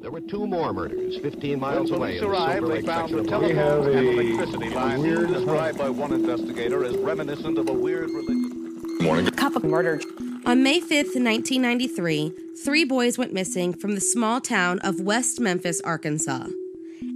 [0.00, 3.12] There were two more murders 15 miles when away police in the arrived, they found
[3.12, 3.54] the of Montana.
[3.54, 8.10] telephones and a electricity lines weird described by one investigator as reminiscent of a weird
[8.10, 9.30] religion.
[9.32, 10.04] Couple murdered.
[10.46, 12.32] On May 5th, 1993,
[12.64, 16.46] three boys went missing from the small town of West Memphis, Arkansas.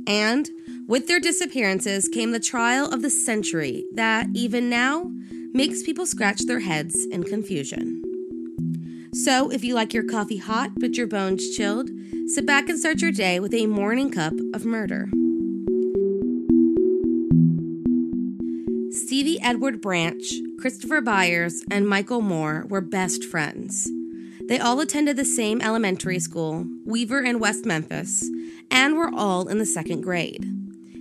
[0.06, 0.50] And
[0.86, 5.10] with their disappearances came the trial of the century that, even now,
[5.52, 8.02] makes people scratch their heads in confusion.
[9.14, 11.90] So, if you like your coffee hot but your bones chilled,
[12.32, 15.06] sit back and start your day with a morning cup of murder.
[18.90, 20.24] Stevie Edward Branch,
[20.58, 23.86] Christopher Byers, and Michael Moore were best friends.
[24.48, 28.26] They all attended the same elementary school, Weaver in West Memphis,
[28.70, 30.42] and were all in the second grade.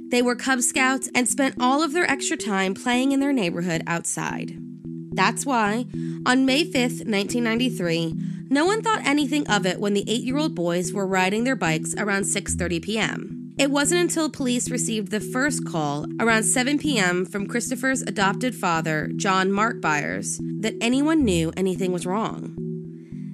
[0.09, 3.83] They were Cub Scouts and spent all of their extra time playing in their neighborhood
[3.87, 4.57] outside.
[5.13, 5.85] That's why,
[6.25, 11.07] on May 5th, 1993, no one thought anything of it when the 8-year-old boys were
[11.07, 13.53] riding their bikes around 6:30 p.m.
[13.57, 17.25] It wasn't until police received the first call around 7 p.m.
[17.25, 22.57] from Christopher's adopted father, John Mark Byers, that anyone knew anything was wrong.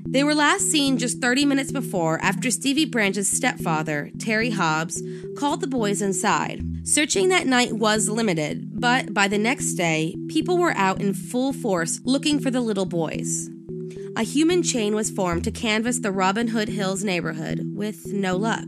[0.09, 5.02] They were last seen just 30 minutes before after Stevie Branch's stepfather, Terry Hobbs,
[5.38, 6.62] called the boys inside.
[6.84, 11.54] Searching that night was limited, but by the next day, people were out in full
[11.54, 13.50] force looking for the little boys.
[14.18, 18.66] A human chain was formed to canvass the Robin Hood Hills neighborhood with no luck.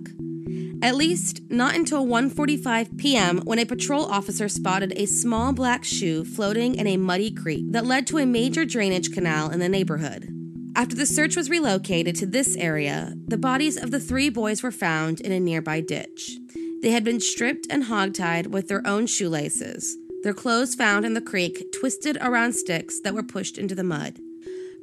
[0.84, 3.40] At least not until 1:45 p.m.
[3.46, 7.88] when a patrol officer spotted a small black shoe floating in a muddy creek that
[7.88, 10.30] led to a major drainage canal in the neighborhood.
[10.76, 14.72] After the search was relocated to this area, the bodies of the three boys were
[14.72, 16.38] found in a nearby ditch.
[16.84, 21.22] They had been stripped and hogtied with their own shoelaces, their clothes found in the
[21.22, 24.20] creek twisted around sticks that were pushed into the mud.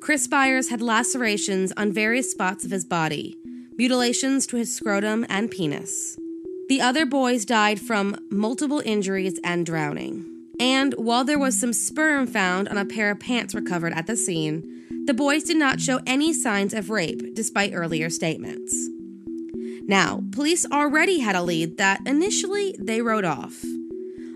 [0.01, 3.37] Chris Byers had lacerations on various spots of his body,
[3.77, 6.19] mutilations to his scrotum and penis.
[6.69, 10.25] The other boys died from multiple injuries and drowning.
[10.59, 14.17] And while there was some sperm found on a pair of pants recovered at the
[14.17, 18.89] scene, the boys did not show any signs of rape despite earlier statements.
[19.89, 23.63] Now, police already had a lead that initially they wrote off.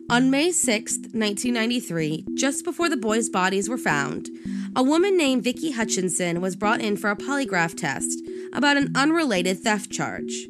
[0.08, 4.28] On May 6, 1993, just before the boys' bodies were found,
[4.76, 8.20] a woman named Vicki Hutchinson was brought in for a polygraph test
[8.52, 10.46] about an unrelated theft charge.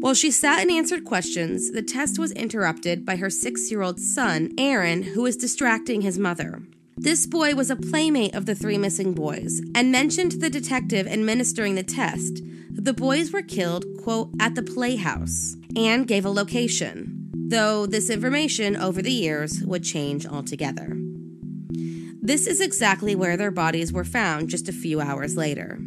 [0.00, 3.98] While she sat and answered questions, the test was interrupted by her six year old
[3.98, 6.62] son, Aaron, who was distracting his mother.
[6.96, 11.08] This boy was a playmate of the three missing boys and mentioned to the detective
[11.08, 16.30] administering the test that the boys were killed, quote, at the playhouse and gave a
[16.30, 20.96] location, though this information over the years would change altogether.
[22.28, 25.78] This is exactly where their bodies were found just a few hours later.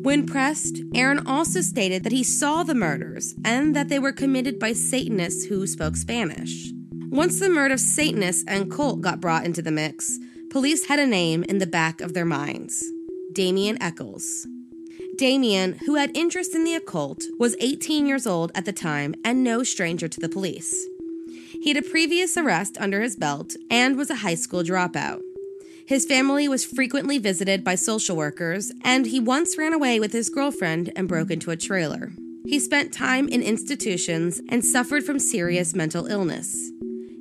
[0.00, 4.60] When pressed, Aaron also stated that he saw the murders and that they were committed
[4.60, 6.70] by Satanists who spoke Spanish.
[7.08, 10.20] Once the murder of Satanists and cult got brought into the mix,
[10.52, 12.84] police had a name in the back of their minds
[13.32, 14.46] Damien Echols.
[15.18, 19.42] Damien, who had interest in the occult, was 18 years old at the time and
[19.42, 20.86] no stranger to the police.
[21.60, 25.22] He had a previous arrest under his belt and was a high school dropout.
[25.90, 30.28] His family was frequently visited by social workers, and he once ran away with his
[30.28, 32.12] girlfriend and broke into a trailer.
[32.46, 36.70] He spent time in institutions and suffered from serious mental illness.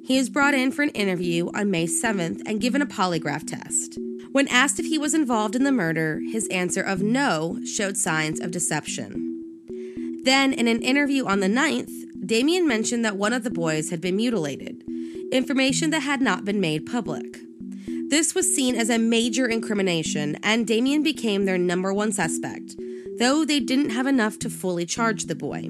[0.04, 3.98] He was brought in for an interview on May 7th and given a polygraph test.
[4.34, 8.40] When asked if he was involved in the murder, his answer of no showed signs
[8.40, 10.22] of deception.
[10.26, 14.00] Then, in an interview on the 9th, Damien mentioned that one of the boys had
[14.00, 14.84] been mutilated,
[15.32, 17.49] information that had not been made public.
[18.10, 22.76] This was seen as a major incrimination, and Damien became their number one suspect,
[23.20, 25.70] though they didn't have enough to fully charge the boy.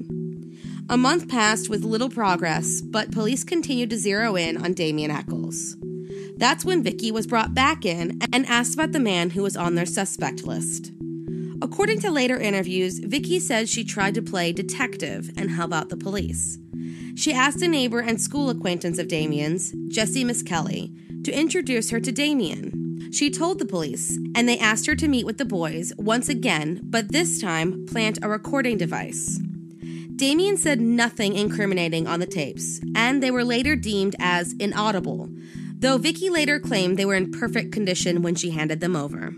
[0.88, 5.76] A month passed with little progress, but police continued to zero in on Damien Echols.
[6.38, 9.74] That's when Vicky was brought back in and asked about the man who was on
[9.74, 10.92] their suspect list.
[11.60, 15.96] According to later interviews, Vicky said she tried to play detective and help out the
[15.98, 16.58] police.
[17.16, 20.90] She asked a neighbor and school acquaintance of Damien's, Jessie Misskelley,
[21.30, 23.08] to introduce her to Damien.
[23.12, 26.80] She told the police, and they asked her to meet with the boys once again,
[26.82, 29.38] but this time plant a recording device.
[30.16, 35.28] Damien said nothing incriminating on the tapes, and they were later deemed as inaudible,
[35.78, 39.32] though Vicky later claimed they were in perfect condition when she handed them over.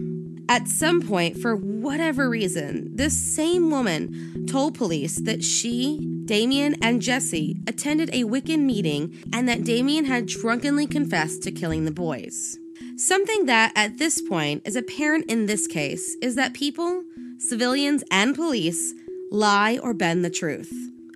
[0.48, 7.02] At some point, for whatever reason, this same woman told police that she, Damien, and
[7.02, 12.58] Jesse attended a Wiccan meeting and that Damien had drunkenly confessed to killing the boys.
[12.96, 17.04] Something that, at this point, is apparent in this case is that people,
[17.38, 18.94] civilians, and police
[19.30, 20.72] lie, or bend the truth.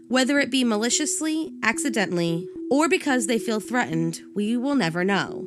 [0.08, 5.47] Whether it be maliciously, accidentally, or because they feel threatened, we will never know.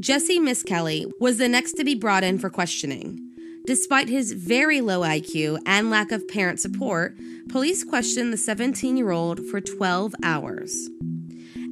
[0.00, 3.20] Jesse Misskelley was the next to be brought in for questioning.
[3.66, 7.16] Despite his very low IQ and lack of parent support,
[7.48, 10.88] police questioned the 17 year old for 12 hours.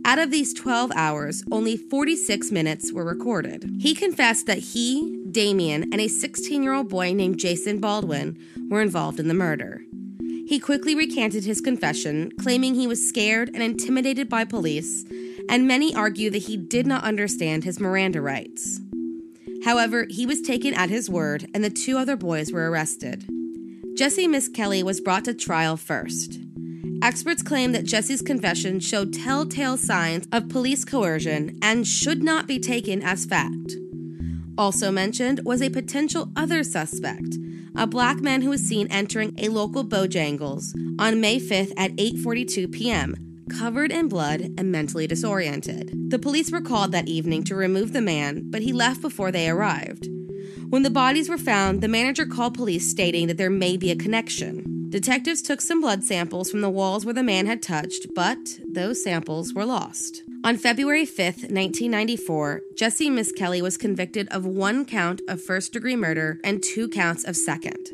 [0.05, 3.70] Out of these 12 hours, only 46 minutes were recorded.
[3.79, 8.37] He confessed that he, Damien, and a 16 year old boy named Jason Baldwin
[8.69, 9.82] were involved in the murder.
[10.46, 15.05] He quickly recanted his confession, claiming he was scared and intimidated by police,
[15.49, 18.81] and many argue that he did not understand his Miranda rights.
[19.65, 23.25] However, he was taken at his word, and the two other boys were arrested.
[23.97, 26.39] Jesse Misskelley was brought to trial first.
[27.03, 32.59] Experts claim that Jesse's confession showed telltale signs of police coercion and should not be
[32.59, 33.75] taken as fact.
[34.59, 37.37] Also mentioned was a potential other suspect,
[37.75, 42.71] a black man who was seen entering a local Bojangles on May 5th at 8:42
[42.71, 46.11] p.m covered in blood and mentally disoriented.
[46.11, 49.49] The police were called that evening to remove the man, but he left before they
[49.49, 50.08] arrived.
[50.70, 53.96] When the bodies were found, the manager called police stating that there may be a
[53.96, 54.88] connection.
[54.91, 59.02] Detectives took some blood samples from the walls where the man had touched, but those
[59.02, 60.23] samples were lost.
[60.44, 66.38] On February 5, 1994, Jesse Misskelley was convicted of one count of first degree murder
[66.44, 67.94] and two counts of second.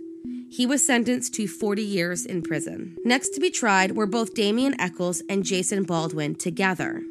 [0.52, 2.96] He was sentenced to 40 years in prison.
[3.04, 7.04] Next to be tried were both Damien Echols and Jason Baldwin together.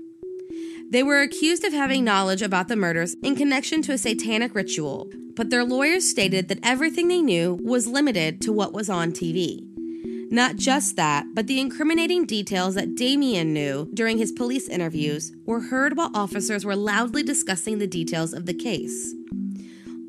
[0.89, 5.09] They were accused of having knowledge about the murders in connection to a satanic ritual,
[5.35, 9.65] but their lawyers stated that everything they knew was limited to what was on TV.
[10.31, 15.61] Not just that, but the incriminating details that Damien knew during his police interviews were
[15.61, 19.13] heard while officers were loudly discussing the details of the case.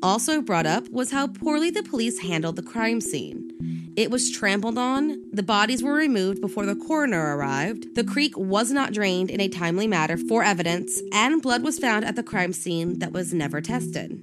[0.03, 3.93] Also brought up was how poorly the police handled the crime scene.
[3.95, 8.71] It was trampled on, the bodies were removed before the coroner arrived, the creek was
[8.71, 12.53] not drained in a timely manner for evidence, and blood was found at the crime
[12.53, 14.21] scene that was never tested.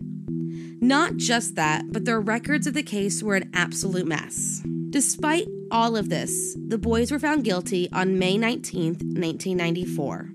[0.80, 4.62] Not just that, but the records of the case were an absolute mess.
[4.90, 10.30] Despite all of this, the boys were found guilty on May 19, 1994.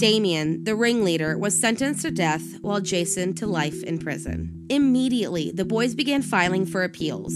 [0.00, 4.66] Damien, the ringleader, was sentenced to death while Jason to life in prison.
[4.70, 7.34] Immediately, the boys began filing for appeals.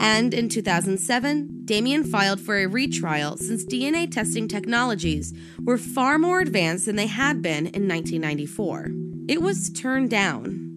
[0.00, 6.40] And in 2007, Damien filed for a retrial since DNA testing technologies were far more
[6.40, 8.90] advanced than they had been in 1994.
[9.26, 10.74] It was turned down.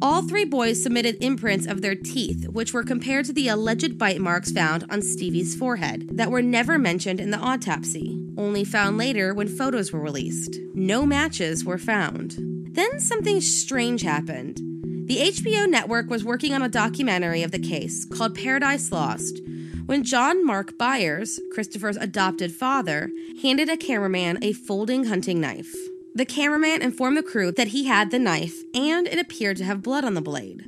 [0.00, 4.22] All three boys submitted imprints of their teeth, which were compared to the alleged bite
[4.22, 9.34] marks found on Stevie's forehead, that were never mentioned in the autopsy, only found later
[9.34, 10.58] when photos were released.
[10.74, 12.36] No matches were found.
[12.72, 14.60] Then something strange happened.
[15.08, 19.40] The HBO network was working on a documentary of the case called Paradise Lost
[19.86, 23.10] when John Mark Byers, Christopher's adopted father,
[23.40, 25.72] handed a cameraman a folding hunting knife.
[26.14, 29.82] The cameraman informed the crew that he had the knife and it appeared to have
[29.82, 30.66] blood on the blade.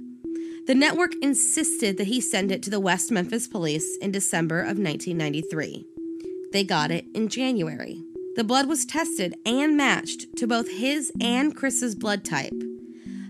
[0.67, 4.79] The network insisted that he send it to the West Memphis police in December of
[4.79, 5.98] 1993.
[6.53, 8.03] They got it in January.
[8.37, 12.53] The blood was tested and matched to both his and Chris's blood type.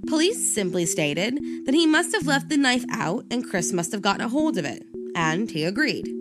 [0.06, 4.02] Police simply stated that he must have left the knife out and Chris must have
[4.02, 6.14] gotten a hold of it, and he agreed.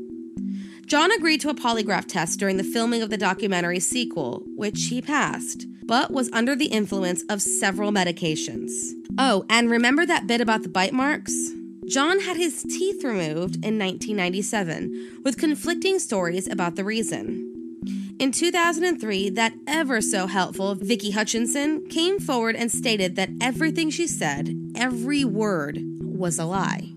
[0.85, 5.01] John agreed to a polygraph test during the filming of the documentary sequel, which he
[5.01, 8.71] passed but was under the influence of several medications.
[9.17, 11.33] Oh, and remember that bit about the bite marks?
[11.87, 17.53] John had his teeth removed in 1997, with conflicting stories about the reason.
[18.19, 24.05] In 2003, that ever so helpful Vicky Hutchinson came forward and stated that everything she
[24.05, 26.91] said, every word, was a lie.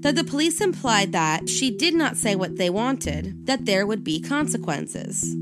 [0.00, 4.02] That the police implied that she did not say what they wanted, that there would
[4.02, 5.36] be consequences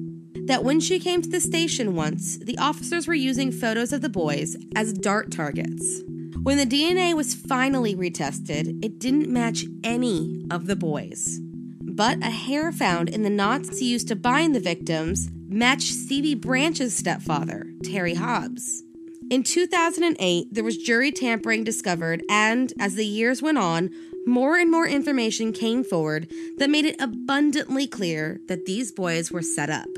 [0.49, 4.09] that when she came to the station once, the officers were using photos of the
[4.09, 6.01] boys as dart targets.
[6.49, 11.39] When the DNA was finally retested, it didn't match any of the boys.
[11.83, 16.97] But a hair found in the knots used to bind the victims matched Stevie Branch's
[16.97, 18.83] stepfather, Terry Hobbs.
[19.31, 23.91] In 2008, there was jury tampering discovered, and as the years went on,
[24.27, 29.43] more and more information came forward that made it abundantly clear that these boys were
[29.43, 29.89] set up.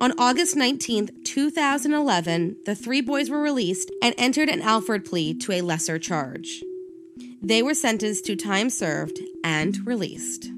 [0.00, 5.50] On August 19, 2011, the three boys were released and entered an Alford plea to
[5.50, 6.62] a lesser charge.
[7.42, 10.50] They were sentenced to time served and released.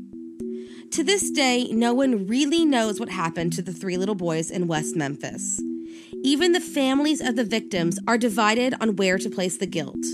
[0.90, 4.66] To this day, no one really knows what happened to the three little boys in
[4.66, 5.58] West Memphis.
[6.22, 10.04] Even the families of the victims are divided on where to place the guilt.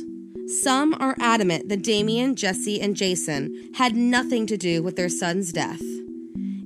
[0.63, 5.53] Some are adamant that Damien, Jesse, and Jason had nothing to do with their son's
[5.53, 5.83] death.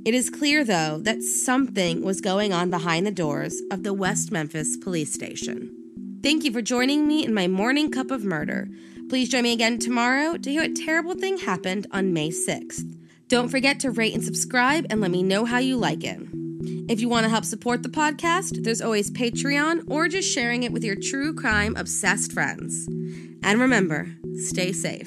[0.02, 4.32] It is clear, though, that something was going on behind the doors of the West
[4.32, 5.76] Memphis police station.
[6.22, 8.68] Thank you for joining me in my morning cup of murder.
[9.10, 12.96] Please join me again tomorrow to hear what terrible thing happened on May 6th.
[13.28, 16.18] Don't forget to rate and subscribe and let me know how you like it.
[16.90, 20.72] If you want to help support the podcast, there's always Patreon or just sharing it
[20.72, 22.86] with your true crime obsessed friends.
[23.42, 25.06] And remember, stay safe.